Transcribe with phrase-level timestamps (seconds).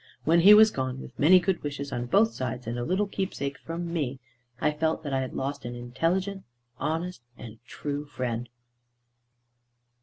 [0.23, 3.59] When he was gone, with many good wishes on both sides, and a little keepsake
[3.59, 4.19] from me,
[4.59, 6.43] I felt that I had lost an intelligent,
[6.79, 8.49] honest, and true friend.